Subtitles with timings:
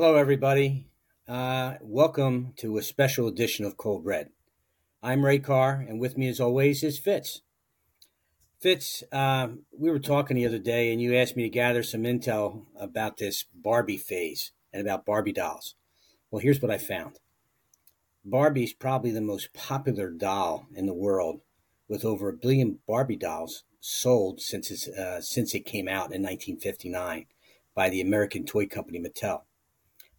[0.00, 0.86] Hello, everybody.
[1.26, 4.30] Uh, welcome to a special edition of Cold Red.
[5.02, 7.42] I'm Ray Carr, and with me, as always, is Fitz.
[8.60, 12.04] Fitz, uh, we were talking the other day, and you asked me to gather some
[12.04, 15.74] intel about this Barbie phase and about Barbie dolls.
[16.30, 17.18] Well, here's what I found
[18.24, 21.40] Barbie's probably the most popular doll in the world,
[21.88, 27.26] with over a billion Barbie dolls sold since, uh, since it came out in 1959
[27.74, 29.40] by the American toy company Mattel.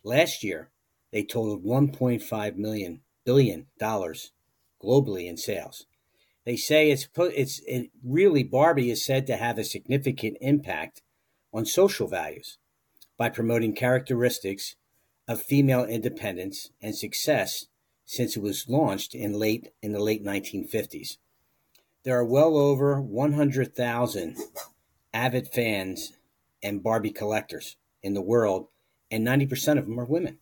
[0.03, 0.69] Last year,
[1.11, 4.31] they totaled 1.5 million billion dollars
[4.81, 5.85] globally in sales.
[6.45, 11.01] They say it's it's it really Barbie is said to have a significant impact
[11.53, 12.57] on social values
[13.17, 14.75] by promoting characteristics
[15.27, 17.67] of female independence and success
[18.05, 21.17] since it was launched in late in the late 1950s.
[22.03, 24.37] There are well over 100,000
[25.13, 26.13] avid fans
[26.63, 28.69] and Barbie collectors in the world
[29.11, 30.39] and 90% of them are women.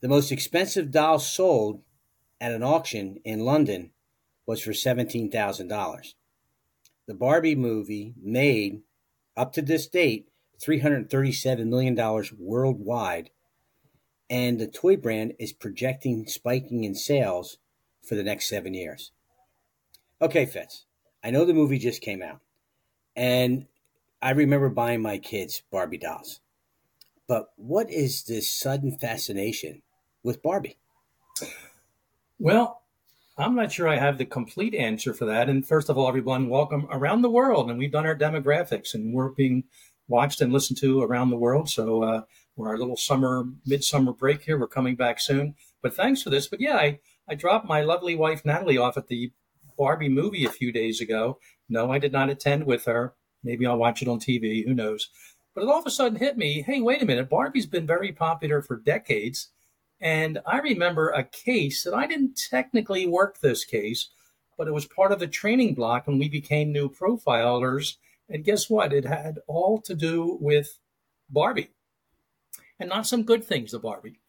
[0.00, 1.82] The most expensive doll sold
[2.40, 3.90] at an auction in London
[4.46, 6.14] was for $17,000.
[7.06, 8.82] The Barbie movie made,
[9.36, 10.28] up to this date,
[10.60, 13.30] $337 million worldwide,
[14.30, 17.58] and the toy brand is projecting spiking in sales
[18.02, 19.12] for the next seven years.
[20.20, 20.84] Okay, Fitz,
[21.22, 22.40] I know the movie just came out,
[23.14, 23.66] and
[24.20, 26.40] I remember buying my kids Barbie dolls.
[27.28, 29.82] But what is this sudden fascination
[30.22, 30.78] with Barbie?
[32.38, 32.82] Well,
[33.36, 35.50] I'm not sure I have the complete answer for that.
[35.50, 37.68] And first of all, everyone, welcome around the world.
[37.68, 39.64] And we've done our demographics and we're being
[40.08, 41.68] watched and listened to around the world.
[41.68, 42.22] So uh,
[42.56, 44.58] we're our little summer, midsummer break here.
[44.58, 45.54] We're coming back soon.
[45.82, 46.48] But thanks for this.
[46.48, 46.98] But yeah, I,
[47.28, 49.32] I dropped my lovely wife, Natalie, off at the
[49.76, 51.38] Barbie movie a few days ago.
[51.68, 53.14] No, I did not attend with her.
[53.44, 54.64] Maybe I'll watch it on TV.
[54.66, 55.10] Who knows?
[55.58, 57.28] But it all of a sudden hit me hey, wait a minute.
[57.28, 59.48] Barbie's been very popular for decades.
[60.00, 64.10] And I remember a case that I didn't technically work this case,
[64.56, 67.96] but it was part of the training block when we became new profilers.
[68.28, 68.92] And guess what?
[68.92, 70.78] It had all to do with
[71.28, 71.70] Barbie
[72.78, 74.20] and not some good things of Barbie.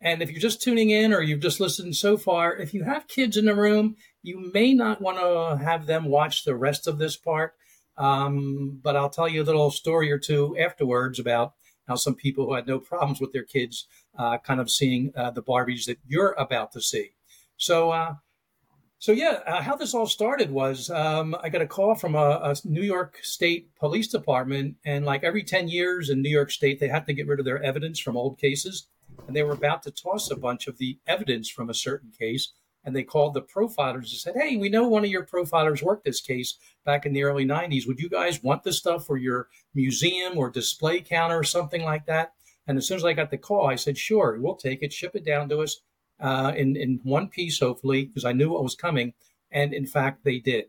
[0.00, 3.08] And if you're just tuning in or you've just listened so far, if you have
[3.08, 6.98] kids in the room, you may not want to have them watch the rest of
[6.98, 7.56] this part
[7.98, 11.54] um, but I'll tell you a little story or two afterwards about
[11.88, 13.86] how some people who had no problems with their kids
[14.18, 17.12] uh, kind of seeing uh, the Barbies that you're about to see.
[17.56, 18.14] So, uh,
[18.98, 22.40] so yeah, uh, how this all started was um, I got a call from a,
[22.42, 26.80] a, New York State Police Department, and like every 10 years in New York State,
[26.80, 28.88] they have to get rid of their evidence from old cases.
[29.26, 32.52] And they were about to toss a bunch of the evidence from a certain case
[32.86, 36.04] and they called the profilers and said, Hey, we know one of your profilers worked
[36.04, 37.86] this case back in the early 90s.
[37.86, 42.06] Would you guys want this stuff for your museum or display counter or something like
[42.06, 42.32] that?
[42.66, 45.16] And as soon as I got the call, I said, Sure, we'll take it, ship
[45.16, 45.80] it down to us
[46.20, 49.14] uh, in, in one piece, hopefully, because I knew what was coming.
[49.50, 50.66] And in fact, they did.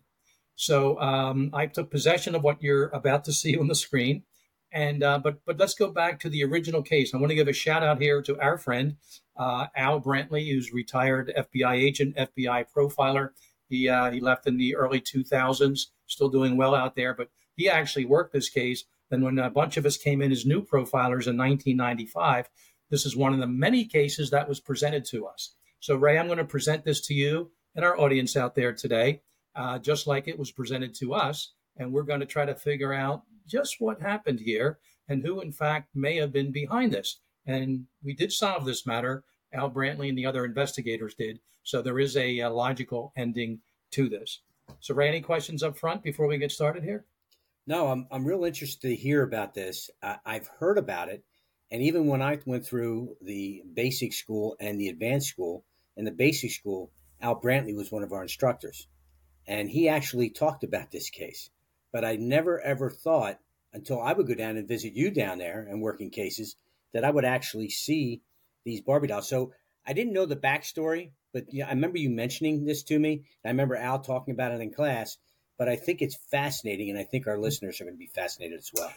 [0.56, 4.24] So um, I took possession of what you're about to see on the screen.
[4.72, 7.14] And uh, but but let's go back to the original case.
[7.14, 8.98] I want to give a shout out here to our friend
[9.38, 13.30] uh, Al Brantley, who's retired FBI agent, FBI profiler.
[13.70, 17.14] He uh, he left in the early 2000s, still doing well out there.
[17.14, 18.84] But he actually worked this case.
[19.10, 22.50] Then when a bunch of us came in as new profilers in 1995,
[22.90, 25.56] this is one of the many cases that was presented to us.
[25.80, 29.22] So Ray, I'm going to present this to you and our audience out there today,
[29.56, 32.94] uh, just like it was presented to us, and we're going to try to figure
[32.94, 37.20] out just what happened here and who, in fact, may have been behind this.
[37.46, 39.24] And we did solve this matter.
[39.54, 41.40] Al Brantley and the other investigators did.
[41.64, 44.42] So there is a, a logical ending to this.
[44.82, 47.06] So, Ray, any questions up front before we get started here?
[47.66, 49.90] No, I'm, I'm real interested to hear about this.
[50.02, 51.24] I, I've heard about it.
[51.72, 55.66] And even when I went through the basic school and the advanced school,
[55.98, 56.92] in the basic school,
[57.22, 58.88] Al Brantley was one of our instructors.
[59.48, 61.50] And he actually talked about this case.
[61.92, 63.40] But I never ever thought
[63.74, 66.56] until I would go down and visit you down there and working cases
[66.94, 68.22] that I would actually see
[68.64, 69.30] these Barbie dolls.
[69.30, 69.54] So
[69.86, 73.24] I didn't know the backstory, but I remember you mentioning this to me.
[73.46, 75.18] I remember Al talking about it in class.
[75.58, 78.60] But I think it's fascinating, and I think our listeners are going to be fascinated
[78.60, 78.94] as well.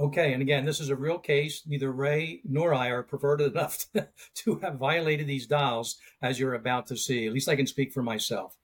[0.00, 1.62] Okay, and again, this is a real case.
[1.66, 3.86] Neither Ray nor I are perverted enough
[4.36, 7.26] to have violated these dolls, as you're about to see.
[7.26, 8.56] At least I can speak for myself,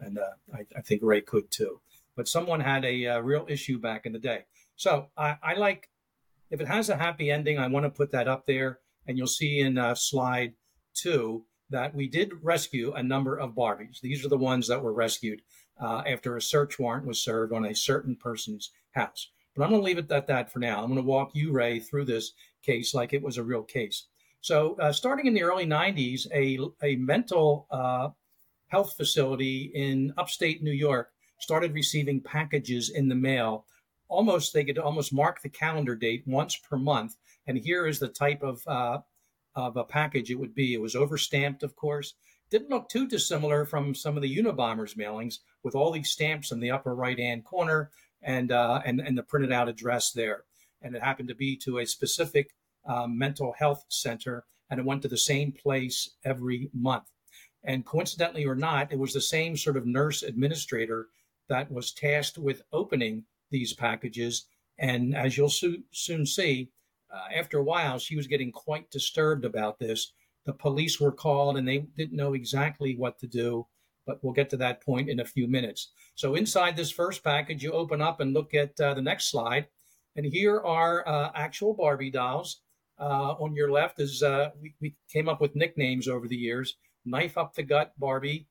[0.00, 1.80] and uh, I, I, think Ray could too.
[2.18, 4.40] But someone had a uh, real issue back in the day.
[4.74, 5.88] So I, I, like
[6.50, 8.80] if it has a happy ending, I want to put that up there.
[9.06, 10.54] And you'll see in uh, slide
[10.94, 14.00] two that we did rescue a number of Barbies.
[14.00, 15.42] These are the ones that were rescued
[15.80, 19.30] uh, after a search warrant was served on a certain person's house.
[19.54, 20.82] But I'm going to leave it at that for now.
[20.82, 22.32] I'm going to walk you, Ray, through this
[22.64, 24.06] case like it was a real case.
[24.40, 28.08] So, uh, starting in the early 90s, a, a mental uh,
[28.66, 33.66] health facility in upstate New York started receiving packages in the mail.
[34.08, 37.16] Almost, they could almost mark the calendar date once per month.
[37.46, 38.98] And here is the type of uh,
[39.54, 40.74] of a package it would be.
[40.74, 42.14] It was overstamped, of course.
[42.50, 46.60] Didn't look too dissimilar from some of the Unabomber's mailings, with all these stamps in
[46.60, 47.90] the upper right hand corner
[48.22, 50.44] and uh, and and the printed out address there.
[50.82, 52.54] And it happened to be to a specific
[52.86, 57.10] um, mental health center, and it went to the same place every month.
[57.64, 61.08] And coincidentally or not, it was the same sort of nurse administrator
[61.48, 64.46] that was tasked with opening these packages.
[64.78, 66.70] And as you'll so- soon see,
[67.10, 70.12] uh, after a while, she was getting quite disturbed about this.
[70.44, 73.66] The police were called and they didn't know exactly what to do,
[74.06, 75.90] but we'll get to that point in a few minutes.
[76.14, 79.66] So, inside this first package, you open up and look at uh, the next slide.
[80.16, 82.60] And here are uh, actual Barbie dolls.
[83.00, 86.76] Uh, on your left is uh, we, we came up with nicknames over the years
[87.08, 88.46] knife up the gut Barbie,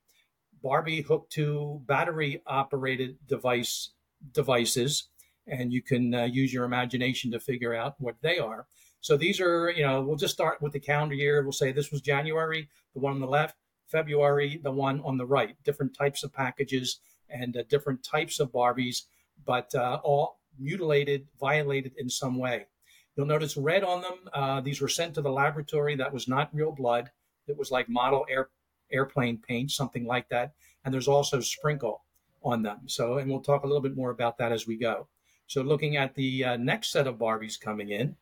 [0.62, 3.92] Barbie hooked to battery operated device
[4.34, 5.10] devices,
[5.46, 8.68] and you can uh, use your imagination to figure out what they are.
[9.00, 11.42] So these are, you know, we'll just start with the calendar year.
[11.44, 13.56] We'll say this was January, the one on the left,
[13.88, 15.56] February, the one on the right.
[15.64, 17.00] Different types of packages
[17.30, 19.04] and uh, different types of Barbies,
[19.46, 22.68] but uh, all mutilated, violated in some way.
[23.16, 24.30] You'll notice red on them.
[24.34, 25.96] Uh, these were sent to the laboratory.
[25.96, 27.12] That was not real blood.
[27.48, 28.50] It was like model air,
[28.92, 30.54] airplane paint, something like that.
[30.84, 32.04] And there's also sprinkle
[32.44, 32.82] on them.
[32.88, 35.08] So, and we'll talk a little bit more about that as we go.
[35.48, 38.16] So, looking at the uh, next set of Barbies coming in,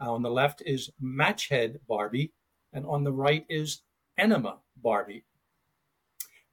[0.00, 2.32] uh, on the left is Matchhead Barbie,
[2.72, 3.82] and on the right is
[4.16, 5.24] Enema Barbie.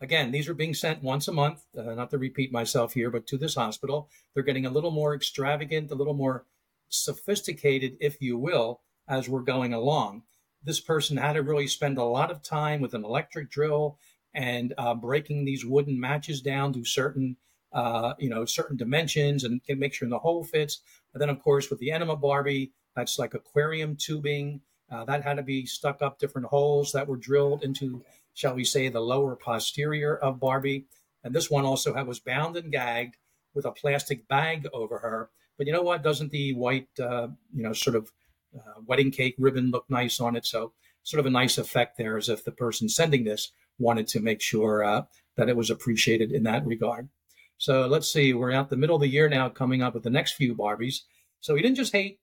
[0.02, 3.26] Again, these are being sent once a month, uh, not to repeat myself here, but
[3.28, 4.10] to this hospital.
[4.34, 6.46] They're getting a little more extravagant, a little more
[6.90, 10.24] sophisticated, if you will, as we're going along
[10.66, 13.98] this person had to really spend a lot of time with an electric drill
[14.34, 17.38] and uh, breaking these wooden matches down to certain
[17.72, 20.82] uh, you know certain dimensions and can make sure the hole fits.
[21.14, 25.38] And then of course with the enema barbie that's like aquarium tubing uh, that had
[25.38, 28.04] to be stuck up different holes that were drilled into
[28.34, 30.86] shall we say the lower posterior of barbie.
[31.24, 33.16] And this one also had, was bound and gagged
[33.54, 35.30] with a plastic bag over her.
[35.58, 36.04] But you know what?
[36.04, 38.12] Doesn't the white uh, you know sort of
[38.56, 40.46] uh, wedding cake ribbon looked nice on it.
[40.46, 40.74] So
[41.04, 44.42] sort of a nice effect there, as if the person sending this wanted to make
[44.42, 45.04] sure uh,
[45.38, 47.10] that it was appreciated in that regard.
[47.58, 50.10] So let's see, we're at the middle of the year now, coming up with the
[50.10, 51.02] next few Barbies.
[51.40, 52.20] So he didn't just hate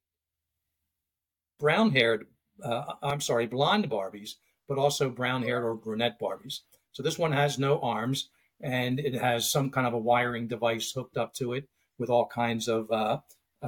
[1.58, 2.26] brown haired,
[2.64, 4.32] uh, I'm sorry, blonde Barbies,
[4.69, 6.61] but also brown haired or brunette Barbies.
[6.90, 8.31] So this one has no arms
[8.61, 11.69] and it has some kind of a wiring device hooked up to it
[11.99, 13.19] with all kinds of uh,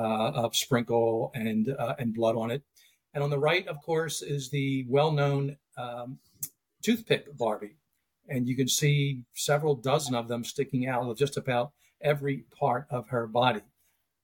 [0.00, 2.62] of sprinkle and uh, and blood on it.
[3.14, 6.18] And on the right, of course, is the well-known um,
[6.82, 7.76] toothpick Barbie,
[8.28, 12.86] and you can see several dozen of them sticking out of just about every part
[12.90, 13.62] of her body.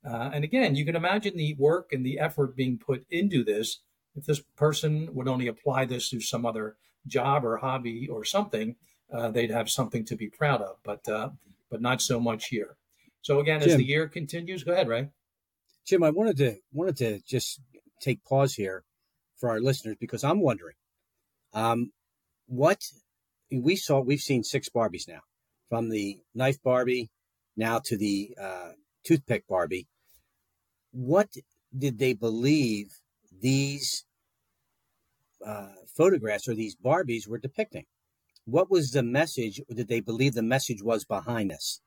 [0.05, 3.81] Uh, and again, you can imagine the work and the effort being put into this.
[4.17, 6.76] If this person would only apply this to some other
[7.06, 8.76] job or hobby or something,
[9.12, 10.76] uh, they'd have something to be proud of.
[10.82, 11.31] But uh,
[11.70, 12.76] but not so much here.
[13.22, 15.11] So again, Jim, as the year continues, go ahead, Ray.
[15.87, 17.61] Jim, I wanted to wanted to just
[18.00, 18.85] take pause here
[19.38, 20.77] for our listeners because I'm wondering,
[21.53, 21.93] um,
[22.46, 22.81] what
[23.51, 24.01] we saw.
[24.01, 25.20] We've seen six Barbies now,
[25.69, 27.10] from the knife Barbie
[27.56, 28.70] now to the uh,
[29.05, 29.89] toothpick Barbie.
[30.93, 31.29] What
[31.77, 32.89] did they believe
[33.41, 34.05] these
[35.44, 37.87] uh, photographs or these Barbies were depicting?
[38.44, 39.60] What was the message?
[39.69, 41.81] Or did they believe the message was behind this?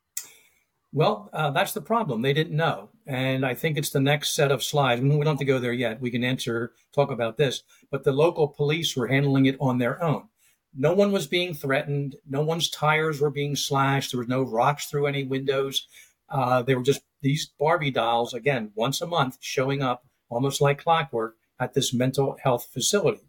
[0.94, 2.22] Well, uh, that's the problem.
[2.22, 2.90] They didn't know.
[3.08, 5.02] And I think it's the next set of slides.
[5.02, 6.00] We don't have to go there yet.
[6.00, 7.64] We can answer, talk about this.
[7.90, 10.30] But the local police were handling it on their own.
[10.76, 12.16] No one was being threatened.
[12.30, 14.12] No one's tires were being slashed.
[14.12, 15.88] There was no rocks through any windows.
[16.30, 20.84] Uh, they were just these Barbie dolls, again, once a month, showing up almost like
[20.84, 23.22] clockwork at this mental health facility.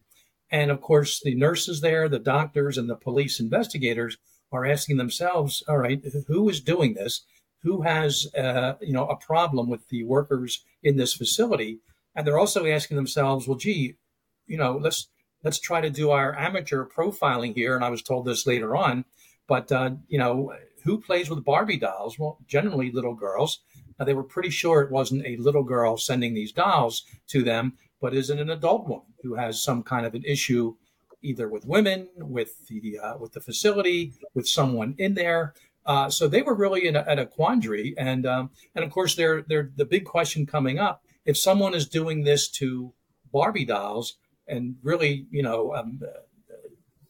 [0.51, 4.19] And of course, the nurses there, the doctors, and the police investigators
[4.53, 7.25] are asking themselves, all right, who is doing this?
[7.65, 11.81] Who has uh, you know a problem with the workers in this facility,
[12.15, 13.97] and they're also asking themselves, well, gee,
[14.47, 15.09] you know, let's
[15.43, 17.75] let's try to do our amateur profiling here.
[17.75, 19.05] And I was told this later on,
[19.49, 20.53] but uh, you know,
[20.85, 22.19] who plays with Barbie dolls?
[22.19, 23.61] Well, generally little girls.
[23.99, 27.75] Now, they were pretty sure it wasn't a little girl sending these dolls to them,
[28.01, 30.75] but is it an adult woman who has some kind of an issue,
[31.23, 35.55] either with women, with the uh, with the facility, with someone in there,
[35.87, 39.15] uh, so they were really in a, at a quandary, and um, and of course,
[39.15, 42.93] they're, they're the big question coming up: if someone is doing this to
[43.33, 46.01] Barbie dolls and really, you know, um,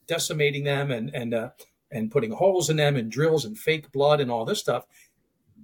[0.06, 1.50] decimating them and and uh,
[1.90, 4.84] and putting holes in them and drills and fake blood and all this stuff.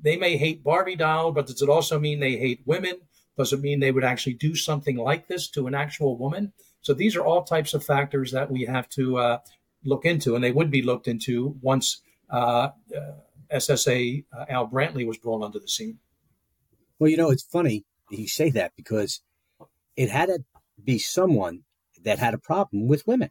[0.02, 2.94] They may hate Barbie doll, but does it also mean they hate women?
[3.36, 6.52] Does it mean they would actually do something like this to an actual woman?
[6.80, 9.38] So these are all types of factors that we have to uh,
[9.84, 15.06] look into, and they would be looked into once uh, uh SSA uh, Al Brantley
[15.06, 15.98] was brought onto the scene.
[16.98, 19.20] Well, you know, it's funny you say that because
[19.96, 20.40] it had to
[20.82, 21.62] be someone
[22.02, 23.30] that had a problem with women.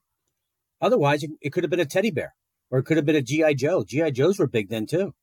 [0.82, 2.36] Otherwise, it, it could have been a teddy bear
[2.70, 3.54] or it could have been a G.I.
[3.56, 3.84] Joe.
[3.84, 4.12] G.I.
[4.12, 5.14] Joes were big then too.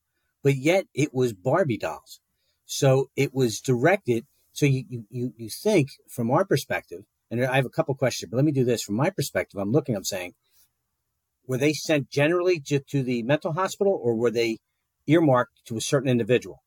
[0.42, 2.20] But yet it was Barbie dolls.
[2.66, 4.26] So it was directed.
[4.52, 8.36] So you, you, you think from our perspective, and I have a couple questions, but
[8.36, 8.82] let me do this.
[8.82, 10.34] From my perspective, I'm looking, I'm saying,
[11.46, 14.58] were they sent generally to, to the mental hospital or were they
[15.06, 16.62] earmarked to a certain individual?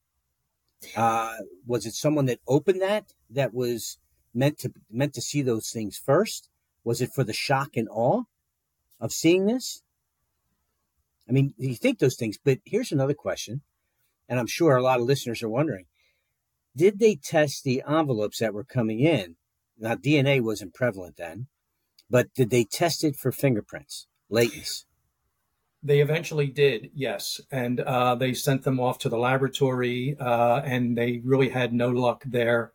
[0.96, 3.98] Uh, was it someone that opened that that was
[4.34, 6.50] meant to meant to see those things first?
[6.84, 8.24] Was it for the shock and awe
[9.00, 9.82] of seeing this?
[11.28, 13.62] I mean, you think those things, but here's another question,
[14.28, 15.86] and I'm sure a lot of listeners are wondering:
[16.76, 19.36] Did they test the envelopes that were coming in?
[19.78, 21.48] Now, DNA wasn't prevalent then,
[22.10, 24.86] but did they test it for fingerprints, latents?
[25.82, 30.98] They eventually did, yes, and uh, they sent them off to the laboratory, uh, and
[30.98, 32.74] they really had no luck there.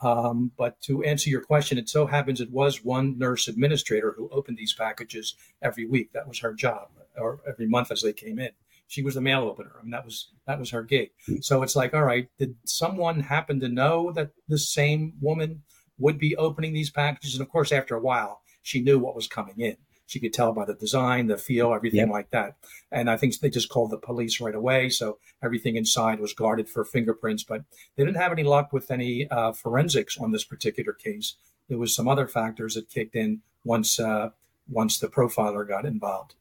[0.00, 4.28] Um, but to answer your question, it so happens it was one nurse administrator who
[4.30, 6.12] opened these packages every week.
[6.12, 8.50] That was her job, or every month as they came in.
[8.88, 9.72] She was the mail opener.
[9.78, 11.10] I mean, that was that was her gig.
[11.40, 15.62] So it's like, all right, did someone happen to know that the same woman
[15.98, 17.34] would be opening these packages?
[17.34, 19.76] And of course, after a while, she knew what was coming in.
[20.06, 22.08] She could tell by the design, the feel, everything yep.
[22.10, 22.56] like that.
[22.92, 24.88] And I think they just called the police right away.
[24.88, 27.62] So everything inside was guarded for fingerprints, but
[27.96, 31.34] they didn't have any luck with any uh, forensics on this particular case.
[31.68, 34.30] There was some other factors that kicked in once uh,
[34.68, 36.34] once the profiler got involved.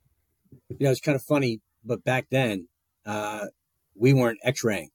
[0.70, 2.68] You know, it's kind of funny, but back then
[3.06, 3.48] uh,
[3.96, 4.92] we weren't X-raying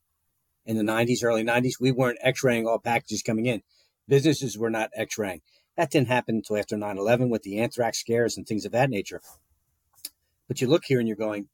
[0.64, 1.80] in the 90s, early 90s.
[1.80, 3.62] We weren't X-raying all packages coming in.
[4.08, 5.40] Businesses were not X-raying.
[5.80, 8.90] That didn't happen until after 9 11 with the anthrax scares and things of that
[8.90, 9.22] nature.
[10.46, 11.48] But you look here and you're going,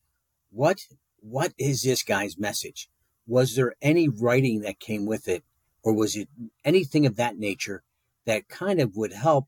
[0.51, 0.81] what,
[1.21, 2.89] what is this guy's message?
[3.29, 5.45] Was there any writing that came with it?
[5.85, 6.29] Or was it
[6.65, 7.85] anything of that nature
[8.25, 9.47] that kind of would help?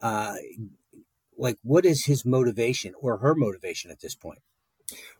[0.00, 0.36] Uh,
[1.36, 4.38] like, what is his motivation or her motivation at this point?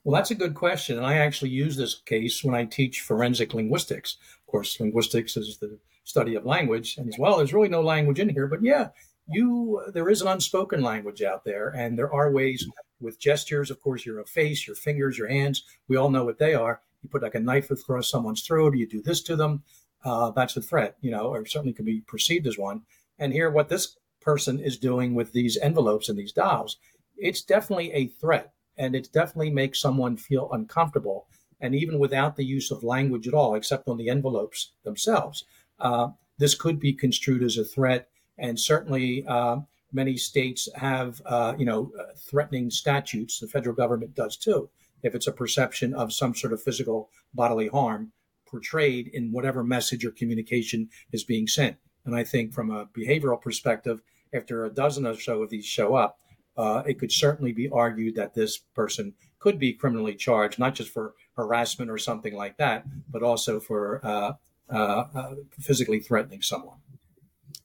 [0.05, 0.99] Well, that's a good question.
[0.99, 4.19] And I actually use this case when I teach forensic linguistics.
[4.39, 6.97] Of course, linguistics is the study of language.
[6.97, 8.89] And as well, there's really no language in here, but yeah,
[9.27, 12.67] you there is an unspoken language out there, and there are ways
[13.01, 13.71] with gestures.
[13.71, 15.65] Of course, your face, your fingers, your hands.
[15.89, 16.81] We all know what they are.
[17.03, 19.63] You put like a knife across someone's throat, or you do this to them.
[20.05, 22.83] Uh, that's a threat, you know, or certainly can be perceived as one.
[23.19, 26.79] And here, what this person is doing with these envelopes and these dolls,
[27.17, 31.27] it's definitely a threat, and it definitely makes someone feel uncomfortable.
[31.61, 35.45] And even without the use of language at all, except on the envelopes themselves,
[35.81, 36.09] uh,
[36.39, 38.09] this could be construed as a threat.
[38.39, 39.59] And certainly, uh,
[39.93, 43.39] many states have, uh, you know, uh, threatening statutes.
[43.39, 44.71] The federal government does too.
[45.03, 48.13] If it's a perception of some sort of physical bodily harm
[48.47, 51.77] portrayed in whatever message or communication is being sent.
[52.05, 54.03] And I think from a behavioral perspective,
[54.35, 56.19] after a dozen or so of these show up,
[56.57, 60.91] uh, it could certainly be argued that this person could be criminally charged, not just
[60.91, 64.33] for harassment or something like that, but also for uh,
[64.71, 66.79] uh, uh, physically threatening someone.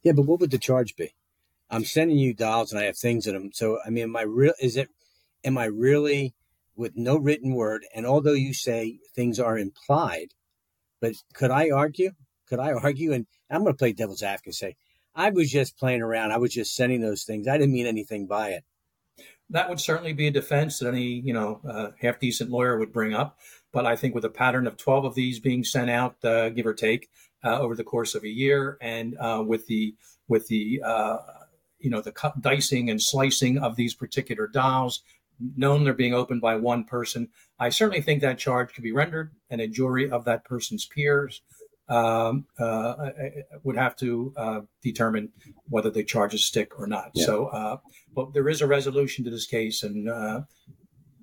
[0.02, 1.14] Yeah, but what would the charge be?
[1.70, 3.50] I'm sending you dolls and I have things in them.
[3.52, 4.52] So, I mean, am I real?
[4.60, 4.88] Is it?
[5.44, 6.34] Am I really
[6.76, 7.82] with no written word?
[7.94, 10.28] And although you say things are implied,
[11.00, 12.12] but could I argue?
[12.48, 13.12] Could I argue?
[13.12, 14.54] And I'm going to play devil's advocate.
[14.54, 14.76] Say
[15.14, 16.32] I was just playing around.
[16.32, 17.48] I was just sending those things.
[17.48, 18.64] I didn't mean anything by it.
[19.48, 22.92] That would certainly be a defense that any you know uh, half decent lawyer would
[22.92, 23.38] bring up.
[23.72, 26.66] But I think with a pattern of 12 of these being sent out, uh, give
[26.66, 27.08] or take,
[27.44, 29.94] uh, over the course of a year, and uh, with the
[30.28, 31.18] with the uh,
[31.78, 35.02] you know the cut, dicing and slicing of these particular dolls,
[35.56, 39.32] known they're being opened by one person, I certainly think that charge could be rendered,
[39.50, 41.42] and a jury of that person's peers
[41.88, 43.10] um, uh,
[43.62, 45.30] would have to uh, determine
[45.68, 47.10] whether the charges stick or not.
[47.14, 47.26] Yeah.
[47.26, 47.76] So, uh,
[48.14, 50.40] but there is a resolution to this case, and uh,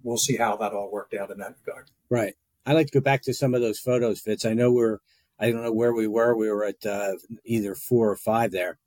[0.04, 1.90] we'll see how that all worked out in that regard.
[2.10, 2.36] Right.
[2.66, 4.46] I like to go back to some of those photos, Fitz.
[4.46, 5.00] I know we're,
[5.40, 6.36] I don't know where we were.
[6.36, 8.78] We were at uh, either four or five there,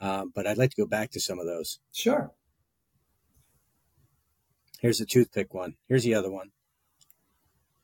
[0.00, 1.80] um, but I'd like to go back to some of those.
[1.92, 2.32] Sure.
[4.80, 5.76] Here's the toothpick one.
[5.88, 6.50] Here's the other one.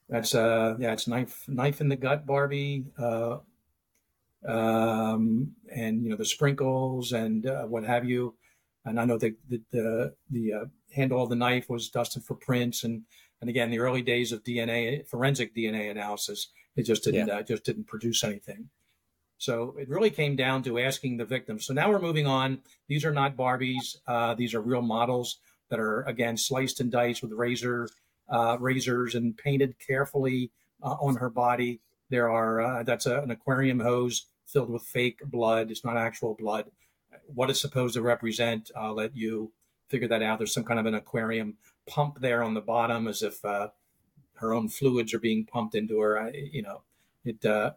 [0.09, 2.85] That's uh yeah, it's knife knife in the gut, Barbie.
[2.97, 3.39] Uh,
[4.47, 8.35] um, and you know the sprinkles and uh, what have you.
[8.87, 10.65] And I know that the the, the uh,
[10.95, 13.03] handle of the knife was dusted for prints, and
[13.41, 17.39] and again the early days of DNA forensic DNA analysis, it just didn't yeah.
[17.39, 18.71] uh, just didn't produce anything.
[19.39, 21.61] So it really came down to asking the victim.
[21.61, 22.61] So now we're moving on.
[22.89, 23.97] These are not Barbies.
[24.07, 25.39] Uh, these are real models
[25.69, 27.89] that are again sliced and diced with razor
[28.29, 30.51] uh, razors and painted carefully
[30.83, 31.81] uh, on her body.
[32.09, 35.71] There are uh, that's a, an aquarium hose filled with fake blood.
[35.71, 36.71] It's not actual blood.
[37.27, 39.53] What it's supposed to represent, I'll let you
[39.89, 40.39] figure that out.
[40.39, 41.55] There's some kind of an aquarium
[41.87, 43.69] pump there on the bottom, as if uh,
[44.35, 46.21] her own fluids are being pumped into her.
[46.21, 46.83] I, you know,
[47.25, 47.73] it, uh,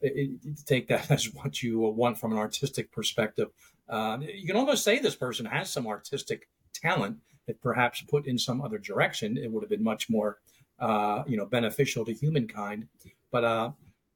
[0.00, 3.48] it, it, take that as what you want from an artistic perspective.
[3.88, 8.38] Uh, you can almost say this person has some artistic talent that perhaps put in
[8.38, 10.38] some other direction, it would have been much more,
[10.78, 12.86] uh, you know, beneficial to humankind.
[13.30, 13.70] But uh,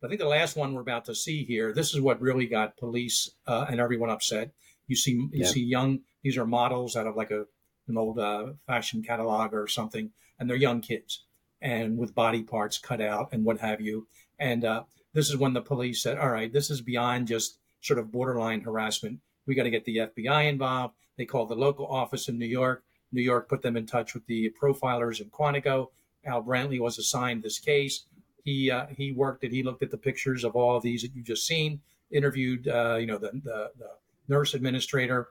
[0.05, 2.77] I think the last one we're about to see here, this is what really got
[2.77, 4.51] police uh, and everyone upset.
[4.87, 5.47] You see, you yeah.
[5.47, 6.01] see young.
[6.23, 7.47] These are models out of like a
[7.89, 11.25] an old uh, fashion catalog or something, and they're young kids
[11.61, 14.09] and with body parts cut out and what have you.
[14.39, 14.83] And uh,
[15.15, 18.63] this is when the police said, "All right, this is beyond just sort of borderline
[18.63, 19.21] harassment.
[19.47, 22.83] We got to get the FBI involved." They called the local office in New York.
[23.13, 25.89] New York put them in touch with the profilers in Quantico.
[26.25, 28.07] Al Brantley was assigned this case.
[28.45, 29.53] He uh, he worked it.
[29.53, 31.81] He looked at the pictures of all of these that you've just seen.
[32.11, 33.89] Interviewed, uh, you know, the, the, the
[34.29, 35.29] nurse administrator,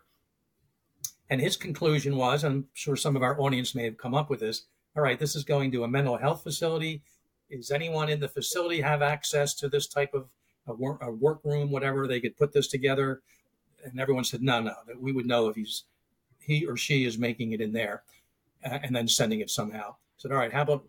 [1.29, 4.39] and his conclusion was, I'm sure some of our audience may have come up with
[4.39, 4.63] this.
[4.95, 7.03] All right, this is going to a mental health facility.
[7.51, 10.25] Is anyone in the facility have access to this type of
[10.65, 13.21] a, work, a workroom, whatever they could put this together?
[13.83, 15.83] And everyone said, no, no, that we would know if he's
[16.39, 18.01] he or she is making it in there
[18.65, 19.95] uh, and then sending it somehow.
[20.17, 20.85] Said, all right, how about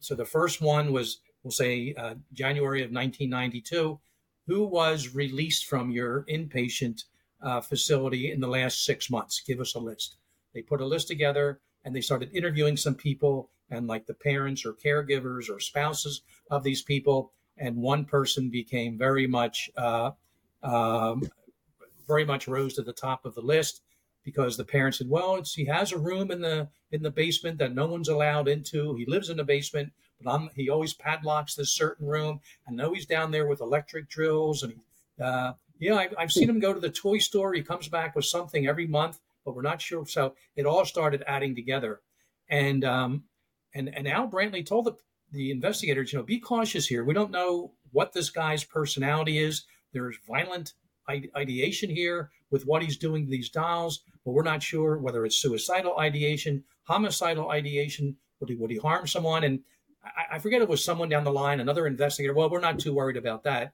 [0.00, 4.00] so the first one was, we'll say, uh, January of 1992.
[4.46, 7.04] Who was released from your inpatient
[7.40, 9.42] uh, facility in the last six months?
[9.46, 10.16] Give us a list.
[10.52, 14.64] They put a list together and they started interviewing some people and like the parents
[14.64, 17.32] or caregivers or spouses of these people.
[17.56, 20.10] And one person became very much, uh,
[20.62, 21.22] um,
[22.06, 23.82] very much rose to the top of the list
[24.24, 27.74] because the parents said, "Well, he has a room in the in the basement that
[27.74, 28.94] no one's allowed into.
[28.96, 29.92] He lives in the basement,
[30.24, 32.40] but I'm, he always padlocks this certain room.
[32.66, 34.74] I know he's down there with electric drills, and
[35.22, 37.52] uh, yeah, I, I've seen him go to the toy store.
[37.52, 40.06] He comes back with something every month, but we're not sure.
[40.06, 42.00] So it all started adding together,
[42.48, 43.24] and um,
[43.74, 44.96] and and Al Brantley told the
[45.32, 47.04] the investigators, you know, be cautious here.
[47.04, 49.64] We don't know what this guy's personality is.
[49.92, 50.72] There's violent
[51.36, 55.40] ideation here with what he's doing to these dolls, but we're not sure whether it's
[55.40, 58.16] suicidal ideation, homicidal ideation.
[58.40, 59.44] Would he, would he harm someone?
[59.44, 59.60] And
[60.04, 62.34] I, I forget it was someone down the line, another investigator.
[62.34, 63.72] Well, we're not too worried about that.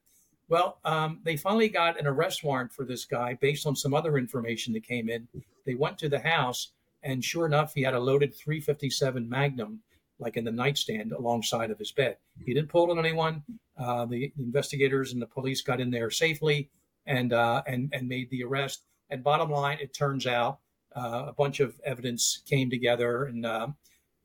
[0.49, 4.19] Well, um, they finally got an arrest warrant for this guy based on some other
[4.19, 5.29] information that came in.
[5.64, 9.81] They went to the house, and sure enough, he had a loaded 357 Magnum,
[10.19, 12.16] like in the nightstand alongside of his bed.
[12.45, 13.45] He didn't pull on anyone.
[13.79, 16.69] Uh, the investigators and the police got in there safely
[17.07, 18.83] and uh, and and made the arrest.
[19.09, 20.59] And bottom line, it turns out
[20.97, 23.69] uh, a bunch of evidence came together, and uh,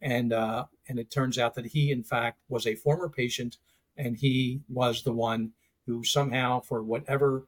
[0.02, 3.58] and uh, and it turns out that he, in fact, was a former patient,
[3.98, 5.52] and he was the one
[5.86, 7.48] who somehow, for whatever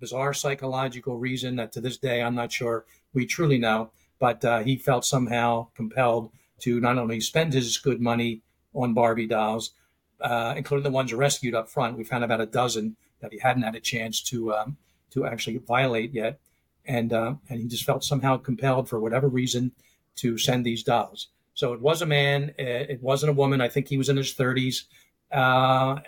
[0.00, 4.60] bizarre psychological reason that to this day I'm not sure we truly know, but uh,
[4.60, 8.42] he felt somehow compelled to not only spend his good money
[8.74, 9.72] on Barbie dolls,
[10.20, 11.96] uh, including the ones rescued up front.
[11.96, 14.76] We found about a dozen that he hadn't had a chance to um,
[15.10, 16.38] to actually violate yet,
[16.84, 19.72] and uh, and he just felt somehow compelled for whatever reason
[20.16, 21.28] to send these dolls.
[21.58, 22.54] So it was a man.
[22.56, 23.60] It wasn't a woman.
[23.60, 24.84] I think he was in his 30s.
[25.32, 25.98] Uh,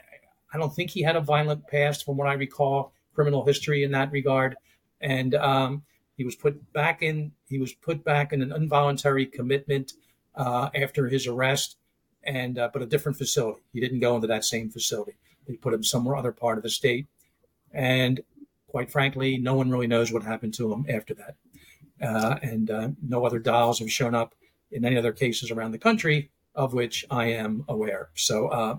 [0.55, 3.91] I don't think he had a violent past, from what I recall, criminal history in
[3.91, 4.55] that regard.
[5.01, 5.83] And um,
[6.17, 7.33] he was put back in.
[7.49, 9.95] He was put back in an involuntary commitment
[10.37, 11.79] uh, after his arrest,
[12.23, 13.63] and uh, but a different facility.
[13.73, 15.17] He didn't go into that same facility.
[15.49, 17.09] They put him somewhere other part of the state.
[17.73, 18.21] And
[18.69, 21.35] quite frankly, no one really knows what happened to him after that.
[22.01, 24.37] Uh, and uh, no other dolls have shown up
[24.73, 28.11] in any other cases around the country of which I am aware.
[28.15, 28.79] So, uh,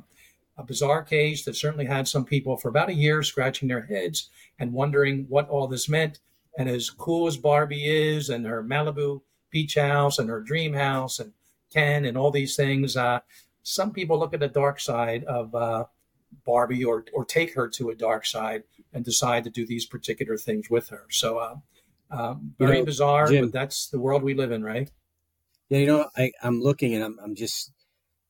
[0.57, 4.29] a bizarre case that certainly had some people for about a year scratching their heads
[4.59, 6.19] and wondering what all this meant.
[6.57, 11.19] And as cool as Barbie is, and her Malibu beach house, and her dream house,
[11.19, 11.31] and
[11.73, 13.21] Ken, and all these things, uh,
[13.63, 15.85] some people look at the dark side of uh,
[16.45, 20.37] Barbie or or take her to a dark side and decide to do these particular
[20.37, 21.05] things with her.
[21.09, 21.55] So, uh,
[22.11, 24.91] um, very you know, bizarre, Jim, but that's the world we live in, right?
[25.71, 27.71] Yeah, you know, I, I'm looking and I'm, I'm just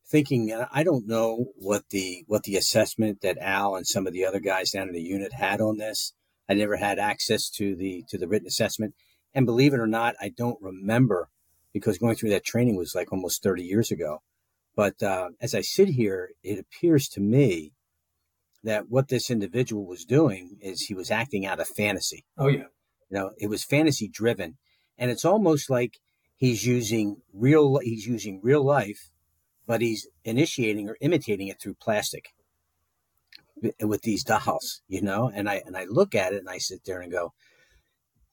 [0.08, 4.24] thinking I don't know what the what the assessment that Al and some of the
[4.26, 6.14] other guys down in the unit had on this.
[6.48, 8.94] I never had access to the to the written assessment,
[9.34, 11.30] and believe it or not, I don't remember
[11.74, 14.22] because going through that training was like almost 30 years ago.
[14.76, 17.74] But uh, as I sit here, it appears to me
[18.64, 22.24] that what this individual was doing is he was acting out of fantasy.
[22.38, 22.68] Oh yeah,
[23.10, 24.60] you know, it was fantasy driven,
[24.96, 25.98] and it's almost like
[26.42, 29.12] he's using real he's using real life,
[29.66, 32.34] but he's initiating or imitating it through plastic
[33.80, 34.82] with these dolls.
[34.90, 37.34] You know, and I and I look at it and I sit there and go,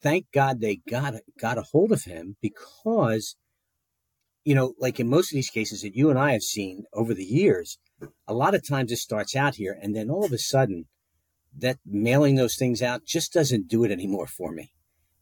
[0.03, 3.37] thank God they got got a hold of him because,
[4.43, 7.13] you know, like in most of these cases that you and I have seen over
[7.13, 7.79] the years,
[8.27, 10.87] a lot of times it starts out here and then all of a sudden
[11.57, 14.73] that mailing those things out just doesn't do it anymore for me.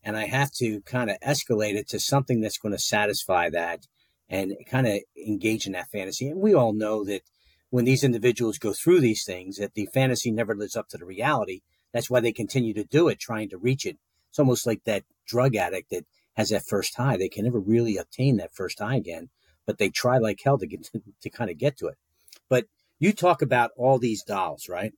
[0.07, 3.89] And I have to kind of escalate it to something that's going to satisfy that
[4.29, 6.29] and kind of engage in that fantasy.
[6.29, 7.23] And we all know that
[7.71, 11.05] when these individuals go through these things, that the fantasy never lives up to the
[11.05, 11.63] reality.
[11.93, 13.99] That's why they continue to do it, trying to reach it.
[14.31, 16.05] It's almost like that drug addict that
[16.37, 17.17] has that first high.
[17.17, 19.31] They can never really obtain that first high again,
[19.67, 21.97] but they try like hell to get to, to kind of get to it.
[22.49, 22.67] But
[23.01, 24.93] you talk about all these dolls, right?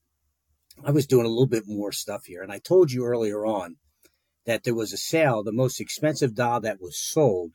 [0.85, 3.77] I was doing a little bit more stuff here, and I told you earlier on
[4.49, 5.43] that there was a sale.
[5.45, 7.53] The most expensive doll that was sold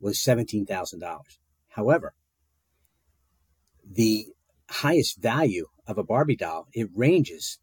[0.00, 1.38] was seventeen thousand dollars.
[1.68, 2.12] However,
[3.88, 4.26] the
[4.68, 7.60] highest value of a Barbie doll it ranges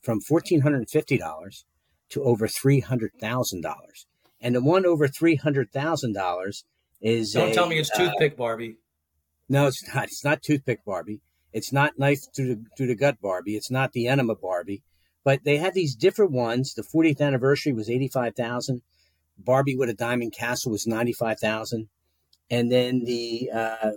[0.00, 1.64] from fourteen hundred and fifty dollars
[2.10, 4.06] to over three hundred thousand dollars,
[4.40, 6.64] and the one over three hundred thousand dollars
[7.00, 7.32] is.
[7.32, 8.76] Don't a, tell me it's uh, toothpick Barbie.
[9.48, 10.04] No, it's not.
[10.04, 11.20] It's not toothpick Barbie.
[11.52, 13.56] It's not knife through the, through the gut Barbie.
[13.56, 14.84] It's not the enema Barbie.
[15.24, 16.74] But they had these different ones.
[16.74, 18.82] The 40th anniversary was 85,000.
[19.38, 21.88] Barbie with a diamond castle was 95,000.
[22.50, 23.92] And then the uh,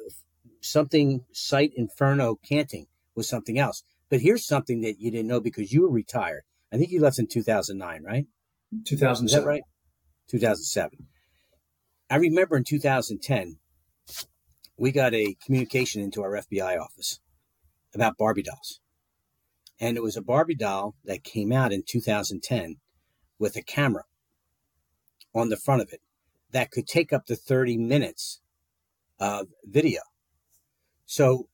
[0.62, 3.84] something Sight Inferno canting was something else.
[4.10, 6.44] But here's something that you didn't know because you were retired.
[6.72, 8.26] I think you left in 2009, right?
[8.86, 9.26] 2007.
[9.26, 9.64] Is that right?
[10.30, 11.08] 2007.
[12.10, 13.58] I remember in 2010,
[14.78, 17.20] we got a communication into our FBI office
[17.94, 18.80] about Barbie dolls.
[19.80, 22.78] And it was a Barbie doll that came out in 2010
[23.38, 24.06] with a camera
[25.34, 26.02] on the front of it
[26.52, 28.40] that could take up to 30 minutes
[29.20, 30.02] of video.
[31.06, 31.48] So,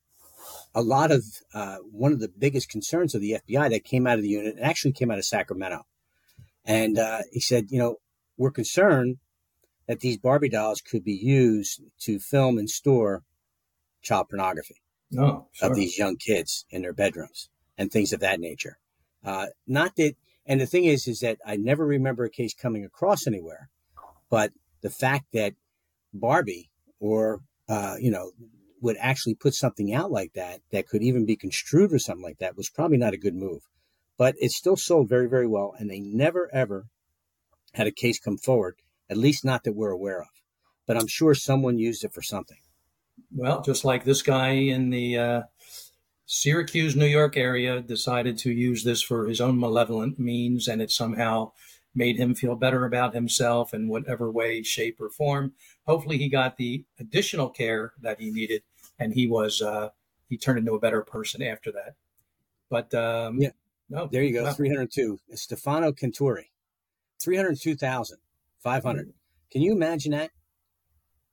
[0.73, 4.17] a lot of uh, one of the biggest concerns of the FBI that came out
[4.17, 5.85] of the unit and actually came out of Sacramento.
[6.65, 7.97] And uh, he said, you know,
[8.37, 9.17] we're concerned
[9.87, 13.23] that these Barbie dolls could be used to film and store
[14.01, 14.81] child pornography
[15.17, 15.69] oh, sure.
[15.69, 18.77] of these young kids in their bedrooms and things of that nature.
[19.23, 22.83] Uh, not that, and the thing is, is that I never remember a case coming
[22.83, 23.69] across anywhere,
[24.29, 25.53] but the fact that
[26.13, 28.31] Barbie or uh, you know
[28.81, 32.39] would actually put something out like that that could even be construed or something like
[32.39, 33.61] that was probably not a good move.
[34.17, 36.87] But it still sold very, very well, and they never ever
[37.73, 38.75] had a case come forward
[39.11, 40.29] at least not that we're aware of.
[40.87, 42.57] But I'm sure someone used it for something.
[43.35, 45.41] Well, just like this guy in the uh,
[46.33, 50.89] Syracuse, New York area decided to use this for his own malevolent means, and it
[50.89, 51.51] somehow
[51.93, 55.51] made him feel better about himself in whatever way, shape, or form.
[55.85, 58.63] Hopefully, he got the additional care that he needed,
[58.97, 59.89] and he was uh,
[60.29, 61.95] he turned into a better person after that.
[62.69, 63.51] But um, yeah,
[63.89, 65.19] no, there you go, well, 302.
[65.33, 66.45] Stefano Canturi,
[67.21, 68.19] 302,000.
[68.61, 69.13] 500.
[69.51, 70.31] Can you imagine that?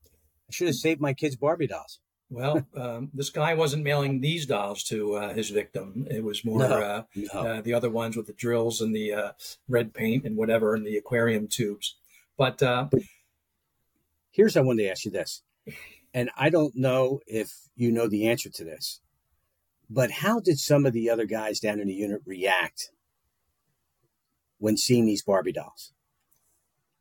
[0.08, 2.00] I should have saved my kids' Barbie dolls.
[2.30, 6.06] Well, um, this guy wasn't mailing these dolls to uh, his victim.
[6.10, 7.40] It was more no, uh, no.
[7.40, 9.32] Uh, the other ones with the drills and the uh,
[9.66, 11.96] red paint and whatever and the aquarium tubes.
[12.36, 13.02] But, uh, but
[14.30, 15.42] here's I wanted to ask you this,
[16.12, 19.00] and I don't know if you know the answer to this,
[19.88, 22.90] but how did some of the other guys down in the unit react
[24.58, 25.92] when seeing these Barbie dolls?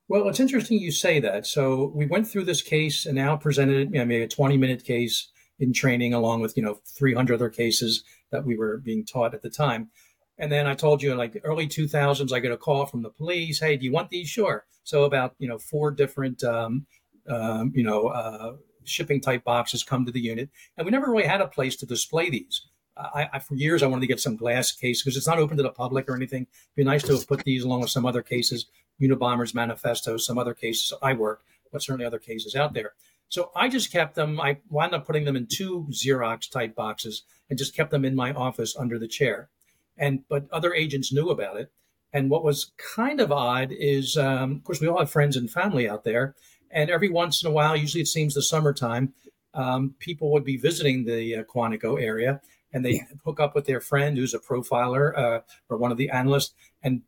[0.10, 1.46] Well, it's interesting you say that.
[1.46, 4.86] So we went through this case and now presented it, I mean, a 20 minute
[4.86, 9.34] case in training along with, you know, 300 other cases that we were being taught
[9.34, 9.90] at the time.
[10.38, 13.10] And then I told you in like early 2000s, I get a call from the
[13.10, 13.60] police.
[13.60, 14.30] Hey, do you want these?
[14.30, 14.66] Sure.
[14.84, 16.86] So about, you know, four different, um,
[17.28, 18.54] um, you know, uh,
[18.86, 20.50] shipping type boxes come to the unit.
[20.78, 22.68] And we never really had a place to display these.
[22.96, 25.58] I, I, for years I wanted to get some glass case because it's not open
[25.58, 26.44] to the public or anything.
[26.44, 28.68] It'd be nice to have put these along with some other cases,
[29.02, 32.94] Unabomber's manifesto, some other cases I work, but certainly other cases out there.
[33.30, 34.40] So I just kept them.
[34.40, 38.16] I wound up putting them in two Xerox type boxes and just kept them in
[38.16, 39.50] my office under the chair.
[39.98, 41.72] And but other agents knew about it.
[42.14, 45.52] And what was kind of odd is, um, of course, we all have friends and
[45.52, 46.36] family out there,
[46.72, 49.14] and every once in a while, usually it seems the summertime,
[49.54, 52.42] um, people would be visiting the uh, Quantico area
[52.74, 56.10] and they hook up with their friend who's a profiler uh, or one of the
[56.10, 56.54] analysts.
[56.84, 57.02] And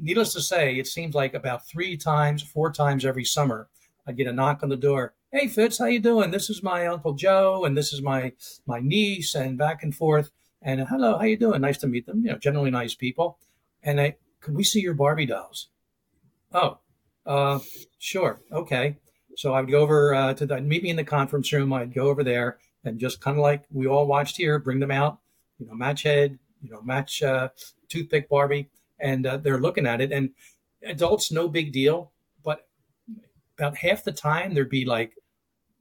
[0.00, 3.68] needless to say, it seems like about three times, four times every summer,
[4.06, 5.14] I get a knock on the door.
[5.32, 6.30] Hey Fitz, how you doing?
[6.30, 8.32] This is my uncle Joe, and this is my
[8.66, 10.30] my niece, and back and forth.
[10.62, 11.60] And hello, how you doing?
[11.60, 12.24] Nice to meet them.
[12.24, 13.38] You know, generally nice people.
[13.82, 15.68] And I, can we see your Barbie dolls?
[16.52, 16.78] Oh,
[17.26, 17.58] uh,
[17.98, 18.96] sure, okay.
[19.36, 21.72] So I would go over uh, to the meet me in the conference room.
[21.72, 24.90] I'd go over there and just kind of like we all watched here, bring them
[24.90, 25.18] out,
[25.58, 27.50] you know, match head, you know, match uh,
[27.88, 28.68] toothpick Barbie,
[29.00, 30.12] and uh, they're looking at it.
[30.12, 30.30] And
[30.82, 32.68] adults, no big deal, but
[33.58, 35.14] about half the time there'd be like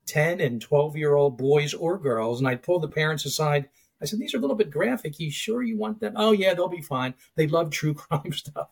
[0.08, 3.70] 10 and 12 year old boys or girls, and I'd pull the parents aside.
[4.02, 5.20] I said, These are a little bit graphic.
[5.20, 6.14] You sure you want them?
[6.16, 7.14] Oh, yeah, they'll be fine.
[7.36, 8.70] They love true crime stuff.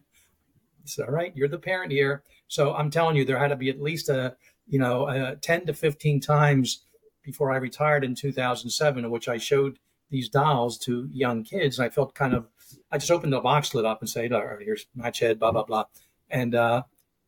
[0.84, 1.36] It's all right.
[1.36, 2.24] You're the parent here.
[2.48, 4.36] So I'm telling you, there had to be at least a
[4.68, 6.86] you know, uh, 10 to 15 times
[7.24, 11.80] before I retired in 2007, in which I showed these dolls to young kids.
[11.80, 12.48] And I felt kind of,
[12.92, 15.52] I just opened the box lid up and said, all right, here's match head, blah,
[15.52, 15.86] blah, blah.
[16.30, 16.84] And, uh,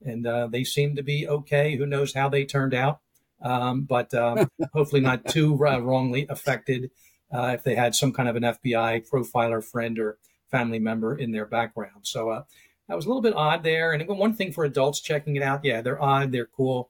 [0.05, 1.75] and uh, they seemed to be okay.
[1.75, 2.99] Who knows how they turned out?
[3.41, 6.91] Um, but um, hopefully not too uh, wrongly affected
[7.31, 10.17] uh, if they had some kind of an FBI profiler friend or
[10.49, 12.01] family member in their background.
[12.03, 12.43] So uh,
[12.87, 13.91] that was a little bit odd there.
[13.91, 16.89] And one thing for adults checking it out, yeah, they're odd, they're cool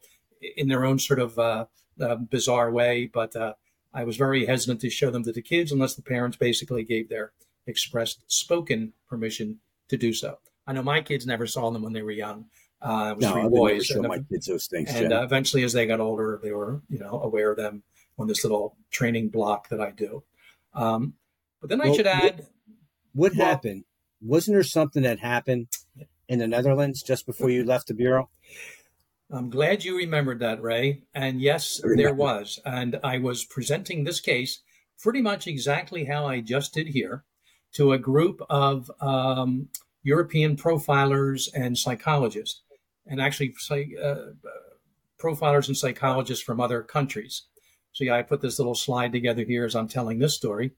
[0.55, 1.65] in their own sort of uh,
[1.99, 3.09] uh, bizarre way.
[3.11, 3.53] But uh,
[3.93, 7.09] I was very hesitant to show them to the kids unless the parents basically gave
[7.09, 7.31] their
[7.65, 10.39] expressed spoken permission to do so.
[10.65, 12.45] I know my kids never saw them when they were young.
[12.81, 13.85] Uh, it was no, three I boys.
[13.85, 14.93] show my kids those things.
[14.93, 17.83] And uh, eventually, as they got older, they were, you know, aware of them
[18.19, 20.23] on this little training block that I do.
[20.73, 21.13] Um,
[21.59, 22.47] but then well, I should add,
[23.13, 23.85] what, what well, happened?
[24.21, 25.67] Wasn't there something that happened
[26.27, 28.29] in the Netherlands just before you left the bureau?
[29.31, 31.03] I'm glad you remembered that, Ray.
[31.13, 32.59] And yes, there was.
[32.65, 34.61] And I was presenting this case
[34.99, 37.25] pretty much exactly how I just did here
[37.73, 39.67] to a group of um,
[40.01, 42.61] European profilers and psychologists,
[43.05, 43.53] and actually
[44.01, 44.15] uh,
[45.21, 47.43] profilers and psychologists from other countries.
[47.91, 50.71] So, yeah, I put this little slide together here as I'm telling this story.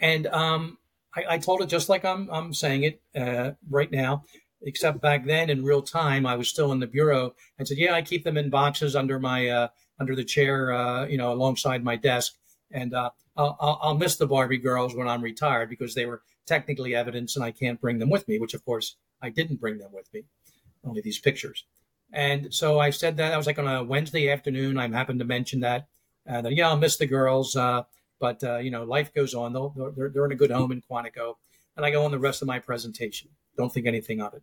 [0.00, 0.78] And um,
[1.14, 4.24] I, I, told it just like I'm, I'm saying it uh, right now
[4.64, 7.94] except back then in real time, I was still in the bureau and said, yeah,
[7.94, 9.68] I keep them in boxes under my, uh,
[10.00, 12.34] under the chair, uh, you know, alongside my desk.
[12.70, 16.94] And uh, I'll, I'll miss the Barbie girls when I'm retired because they were technically
[16.94, 19.92] evidence and I can't bring them with me, which of course I didn't bring them
[19.92, 20.24] with me,
[20.84, 21.64] only these pictures.
[22.12, 24.78] And so I said that I was like on a Wednesday afternoon.
[24.78, 25.88] I happened to mention that,
[26.28, 27.82] uh, that yeah, I'll miss the girls, uh,
[28.20, 29.52] but uh, you know, life goes on.
[29.52, 31.34] They'll, they're, they're in a good home in Quantico,
[31.76, 33.30] and I go on the rest of my presentation.
[33.56, 34.42] Don't think anything of it.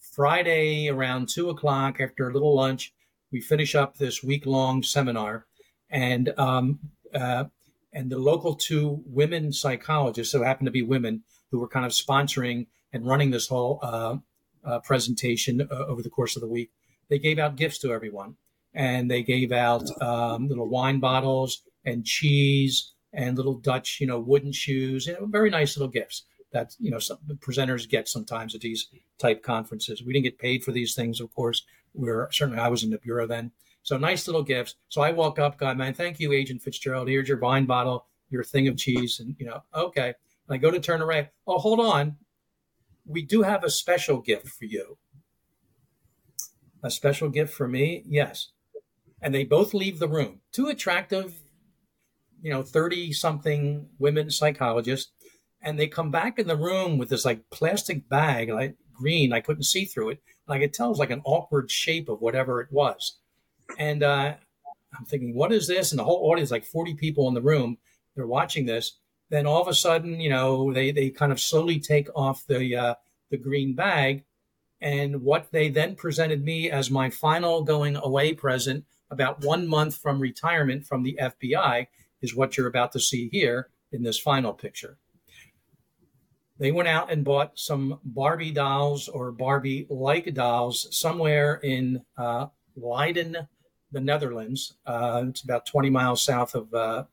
[0.00, 2.92] Friday around two o'clock after a little lunch,
[3.30, 5.46] we finish up this week long seminar,
[5.88, 6.78] and um,
[7.14, 7.44] uh,
[7.92, 11.92] and the local two women psychologists, so happen to be women who were kind of
[11.92, 14.16] sponsoring and running this whole uh,
[14.64, 16.70] uh, presentation uh, over the course of the week.
[17.08, 18.36] They gave out gifts to everyone,
[18.74, 24.20] and they gave out um, little wine bottles and cheese and little Dutch, you know,
[24.20, 28.54] wooden shoes, you know, very nice little gifts that you know some presenters get sometimes
[28.54, 30.02] at these type conferences.
[30.02, 31.62] We didn't get paid for these things, of course.
[31.94, 33.52] We're certainly I was in the bureau then.
[33.82, 34.74] So nice little gifts.
[34.88, 37.08] So I walk up, God, man, thank you, Agent Fitzgerald.
[37.08, 40.14] Here's your wine bottle, your thing of cheese, and you know, okay.
[40.48, 41.28] And I go to turn around.
[41.46, 42.16] Oh, hold on.
[43.06, 44.98] We do have a special gift for you.
[46.82, 48.04] A special gift for me?
[48.06, 48.50] Yes.
[49.20, 50.40] And they both leave the room.
[50.52, 51.42] Two attractive,
[52.42, 55.12] you know, 30 something women psychologists
[55.62, 59.32] and they come back in the room with this like plastic bag, like green.
[59.32, 60.22] I couldn't see through it.
[60.46, 63.18] And I could tell it was like an awkward shape of whatever it was.
[63.78, 64.34] And uh,
[64.98, 65.92] I'm thinking, what is this?
[65.92, 67.78] And the whole audience, like 40 people in the room,
[68.14, 68.98] they're watching this.
[69.28, 72.74] Then all of a sudden, you know, they they kind of slowly take off the
[72.74, 72.94] uh,
[73.30, 74.24] the green bag,
[74.80, 79.96] and what they then presented me as my final going away present, about one month
[79.96, 81.86] from retirement from the FBI,
[82.20, 84.98] is what you're about to see here in this final picture
[86.60, 92.48] they went out and bought some Barbie dolls or Barbie like dolls somewhere in uh,
[92.76, 93.48] Leiden,
[93.90, 94.74] the Netherlands.
[94.84, 97.04] Uh, it's about 20 miles south of, uh,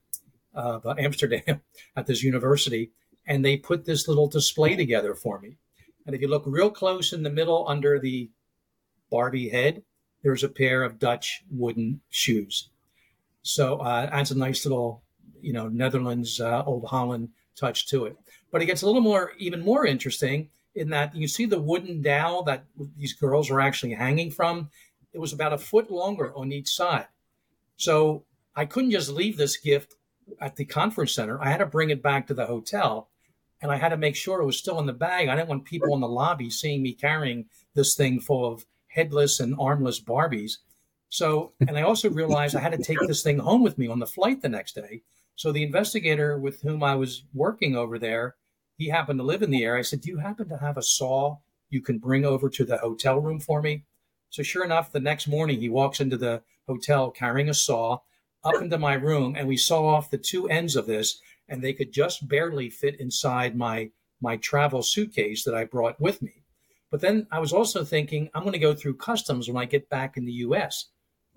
[0.54, 1.62] of Amsterdam
[1.96, 2.92] at this university.
[3.26, 5.56] And they put this little display together for me.
[6.06, 8.30] And if you look real close in the middle under the
[9.10, 9.84] Barbie head,
[10.24, 12.70] there's a pair of Dutch wooden shoes.
[13.44, 15.04] So uh, a nice little,
[15.40, 18.18] you know, Netherlands, uh, Old Holland touch to it.
[18.52, 22.02] But it gets a little more, even more interesting in that you see the wooden
[22.02, 22.66] dowel that
[22.98, 24.70] these girls are actually hanging from.
[25.14, 27.08] It was about a foot longer on each side.
[27.76, 28.24] So
[28.56, 29.96] I couldn't just leave this gift
[30.40, 31.42] at the conference center.
[31.42, 33.10] I had to bring it back to the hotel
[33.62, 35.28] and I had to make sure it was still in the bag.
[35.28, 39.40] I didn't want people in the lobby seeing me carrying this thing full of headless
[39.40, 40.58] and armless Barbies.
[41.10, 44.00] So, and I also realized I had to take this thing home with me on
[44.00, 45.04] the flight the next day.
[45.38, 48.36] So the investigator with whom I was working over there,
[48.76, 49.80] he happened to live in the area.
[49.80, 51.38] I said, Do you happen to have a saw
[51.70, 53.84] you can bring over to the hotel room for me?
[54.32, 58.00] So sure enough, the next morning he walks into the hotel carrying a saw
[58.44, 61.74] up into my room and we saw off the two ends of this and they
[61.74, 66.44] could just barely fit inside my my travel suitcase that I brought with me.
[66.90, 69.88] But then I was also thinking I'm going to go through customs when I get
[69.88, 70.86] back in the US.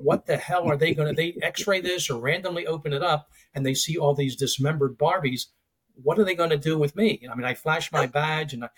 [0.03, 3.29] What the hell are they going to they x-ray this or randomly open it up
[3.55, 5.47] and they see all these dismembered Barbies?
[5.95, 7.27] What are they going to do with me?
[7.31, 8.69] I mean, I flashed my badge and I,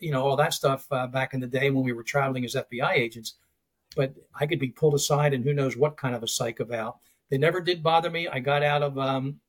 [0.00, 2.54] you know all that stuff uh, back in the day when we were traveling as
[2.54, 3.34] FBI agents.
[3.94, 6.98] But I could be pulled aside and who knows what kind of a psych about.
[7.30, 8.28] They never did bother me.
[8.28, 9.40] I got out of um,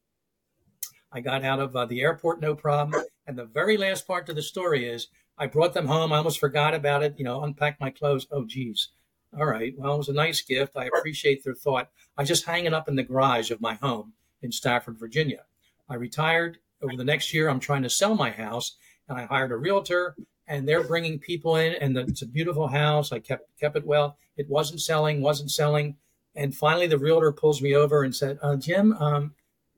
[1.11, 3.03] I got out of uh, the airport no problem.
[3.25, 6.11] And the very last part to the story is I brought them home.
[6.11, 7.15] I almost forgot about it.
[7.17, 8.27] You know, unpacked my clothes.
[8.31, 8.89] Oh, geez.
[9.37, 9.73] All right.
[9.77, 10.75] Well, it was a nice gift.
[10.75, 11.89] I appreciate their thought.
[12.17, 15.43] I just hang it up in the garage of my home in Stafford, Virginia.
[15.89, 16.57] I retired.
[16.81, 20.15] Over the next year, I'm trying to sell my house, and I hired a realtor,
[20.47, 23.11] and they're bringing people in, and it's a beautiful house.
[23.11, 24.17] I kept kept it well.
[24.37, 25.97] It wasn't selling, wasn't selling,
[26.35, 29.33] and finally, the realtor pulls me over and said, uh, "Jim, um,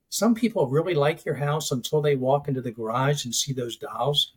[0.09, 3.77] some people really like your house until they walk into the garage and see those
[3.77, 4.33] dolls.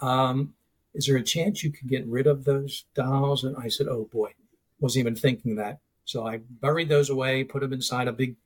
[0.00, 0.54] Um,
[0.94, 3.44] is there a chance you could get rid of those dolls?
[3.44, 4.32] And I said, oh boy,
[4.82, 5.78] wasn't even thinking that.
[6.04, 8.36] So I buried those away, put them inside a big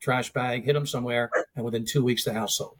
[0.00, 2.78] trash bag, hid them somewhere, and within two weeks the house sold.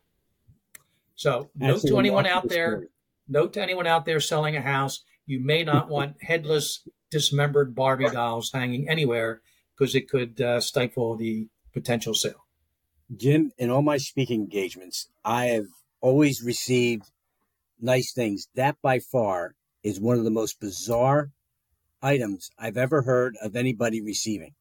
[1.14, 2.88] So note to anyone out there,
[3.28, 8.10] note to anyone out there selling a house, you may not want headless, dismembered Barbie
[8.10, 9.42] dolls hanging anywhere
[9.76, 12.46] because it could uh, stifle the potential sale.
[13.14, 15.66] Jim, in all my speaking engagements, I have
[16.00, 17.04] always received
[17.78, 18.48] nice things.
[18.54, 21.30] That by far is one of the most bizarre
[22.04, 24.54] items I've ever heard of anybody receiving.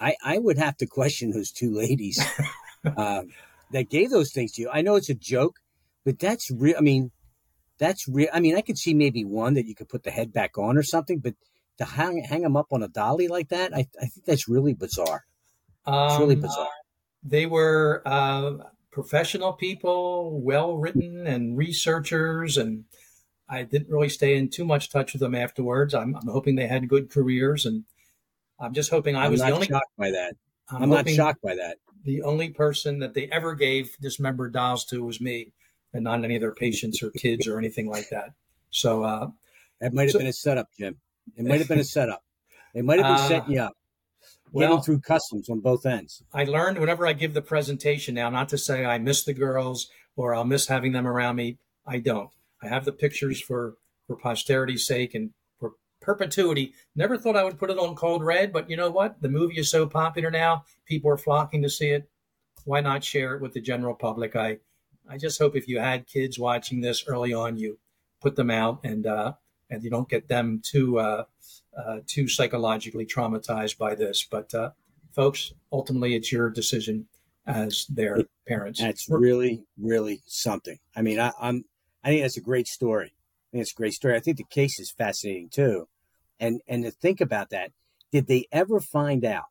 [0.00, 2.22] I, I would have to question those two ladies
[2.96, 3.22] uh,
[3.70, 4.70] that gave those things to you.
[4.70, 5.56] I know it's a joke,
[6.04, 6.74] but that's real.
[6.76, 7.12] I mean,
[7.78, 8.28] that's real.
[8.32, 10.76] I mean, I could see maybe one that you could put the head back on
[10.76, 11.34] or something, but
[11.78, 14.74] to hang, hang them up on a dolly like that, I, I think that's really
[14.74, 15.24] bizarre.
[15.86, 16.68] It's really um, bizarre
[17.24, 18.52] they were uh,
[18.92, 22.56] professional people, well written, and researchers.
[22.58, 22.84] And
[23.48, 25.94] I didn't really stay in too much touch with them afterwards.
[25.94, 27.84] I'm, I'm hoping they had good careers, and
[28.58, 30.34] I'm just hoping I I'm was the only shocked by that.
[30.70, 31.76] I'm, I'm not shocked by that.
[32.04, 35.52] The only person that they ever gave dismembered dolls to was me,
[35.92, 38.32] and not any of their patients or kids or anything like that.
[38.70, 39.28] So uh,
[39.80, 40.96] that might have so, been a setup, Jim.
[41.36, 42.22] It might have been a setup.
[42.74, 43.76] They might have been uh, setting you up
[44.54, 46.22] well, through customs on both ends.
[46.32, 49.90] I learned whenever I give the presentation now not to say I miss the girls
[50.16, 51.58] or I'll miss having them around me.
[51.86, 52.30] I don't.
[52.64, 56.74] I have the pictures for for posterity's sake and for perpetuity.
[56.94, 59.20] Never thought I would put it on Cold Red, but you know what?
[59.22, 62.08] The movie is so popular now, people are flocking to see it.
[62.64, 64.36] Why not share it with the general public?
[64.36, 64.58] I
[65.08, 67.78] I just hope if you had kids watching this early on, you
[68.20, 69.34] put them out and uh,
[69.70, 71.24] and you don't get them too uh,
[71.76, 74.26] uh, too psychologically traumatized by this.
[74.28, 74.70] But uh,
[75.12, 77.06] folks, ultimately, it's your decision
[77.46, 78.80] as their parents.
[78.80, 80.78] That's really, really something.
[80.96, 81.64] I mean, I, I'm
[82.04, 83.14] I think that's a great story.
[83.16, 84.14] I think it's a great story.
[84.14, 85.88] I think the case is fascinating too,
[86.38, 87.72] and and to think about that,
[88.12, 89.44] did they ever find out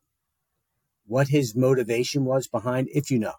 [1.06, 2.88] what his motivation was behind?
[2.94, 3.34] If you know,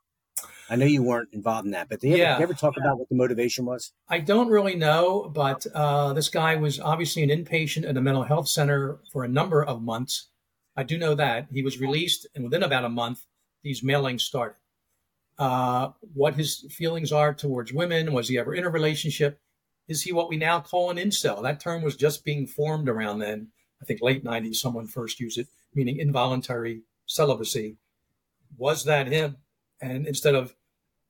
[0.70, 2.34] I know you weren't involved in that, but did you, yeah.
[2.34, 3.94] ever, ever talk about what the motivation was?
[4.10, 8.24] I don't really know, but uh, this guy was obviously an inpatient at a mental
[8.24, 10.30] health center for a number of months.
[10.76, 13.26] I do know that he was released, and within about a month,
[13.64, 14.58] these mailings started.
[15.38, 18.14] Uh, what his feelings are towards women?
[18.14, 19.40] Was he ever in a relationship?
[19.88, 21.44] Is he what we now call an incel?
[21.44, 23.50] That term was just being formed around then.
[23.82, 27.78] I think late 90s, someone first used it, meaning involuntary celibacy.
[28.58, 29.38] Was that him?
[29.82, 30.56] And instead of,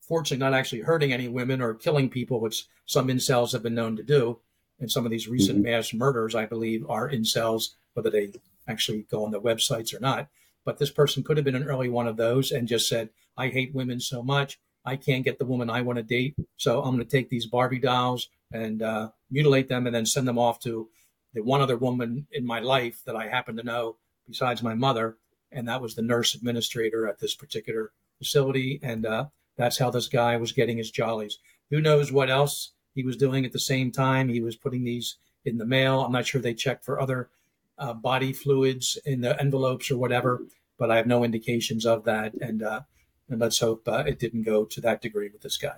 [0.01, 3.95] fortunately, not actually hurting any women or killing people, which some incels have been known
[3.95, 4.39] to do,
[4.79, 5.71] and some of these recent mm-hmm.
[5.71, 8.33] mass murders, I believe, are incels, whether they
[8.67, 10.27] actually go on the websites or not.
[10.65, 13.49] But this person could have been an early one of those and just said, I
[13.49, 14.59] hate women so much.
[14.83, 16.35] I can't get the woman I want to date.
[16.57, 20.27] So I'm going to take these Barbie dolls and uh, mutilate them and then send
[20.27, 20.89] them off to
[21.33, 23.97] the one other woman in my life that I happen to know
[24.27, 25.17] besides my mother.
[25.51, 29.25] And that was the nurse administrator at this particular facility, and uh,
[29.57, 31.37] that's how this guy was getting his jollies.
[31.69, 34.29] Who knows what else he was doing at the same time?
[34.29, 36.01] He was putting these in the mail.
[36.01, 37.29] I'm not sure they checked for other
[37.77, 40.41] uh, body fluids in the envelopes or whatever.
[40.77, 42.33] but I have no indications of that.
[42.41, 42.81] And, uh,
[43.29, 45.77] and let's hope uh, it didn't go to that degree with this guy.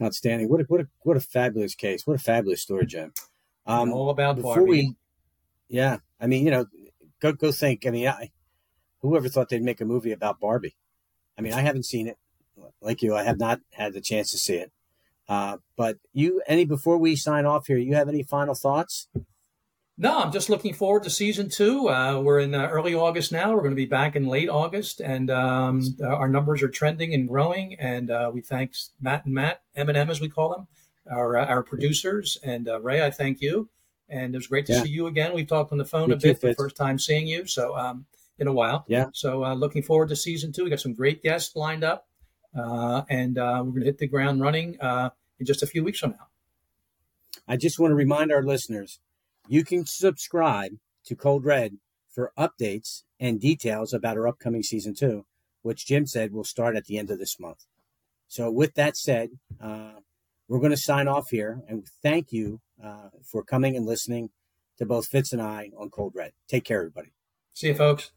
[0.00, 0.48] Outstanding.
[0.48, 2.06] What a, what a, what a fabulous case.
[2.06, 3.12] What a fabulous story, Jim.
[3.66, 4.70] Um, all about before Barbie.
[4.70, 4.96] we,
[5.68, 5.98] yeah.
[6.20, 6.66] I mean, you know,
[7.20, 7.86] go go think.
[7.86, 8.30] I mean, I,
[9.02, 10.76] whoever thought they'd make a movie about Barbie?
[11.36, 12.16] I mean, I haven't seen it.
[12.80, 14.72] Like you, I have not had the chance to see it.
[15.28, 19.06] Uh, but you, any before we sign off here, you have any final thoughts?
[20.00, 21.90] No, I'm just looking forward to season two.
[21.90, 23.52] Uh, we're in uh, early August now.
[23.52, 27.28] We're going to be back in late August, and um, our numbers are trending and
[27.28, 27.74] growing.
[27.78, 30.68] And uh, we thank Matt and Matt, M&M as we call them,
[31.12, 32.38] our uh, our producers.
[32.42, 33.68] And uh, Ray, I thank you.
[34.08, 34.82] And it was great to yeah.
[34.84, 35.34] see you again.
[35.34, 37.46] We've talked on the phone a bit, too, the first time seeing you.
[37.46, 38.06] So um,
[38.38, 38.86] in a while.
[38.88, 39.08] Yeah.
[39.12, 40.64] So uh, looking forward to season two.
[40.64, 42.08] We got some great guests lined up,
[42.54, 46.28] and we're going to hit the ground running in just a few weeks from now.
[47.46, 48.98] I just want to remind our listeners
[49.50, 51.76] you can subscribe to Cold Red
[52.08, 55.26] for updates and details about our upcoming season two,
[55.62, 57.66] which Jim said will start at the end of this month.
[58.28, 59.30] So, with that said,
[59.60, 59.94] uh,
[60.46, 64.30] we're going to sign off here and thank you uh, for coming and listening
[64.78, 66.32] to both Fitz and I on Cold Red.
[66.46, 67.10] Take care, everybody.
[67.52, 68.12] See you, folks.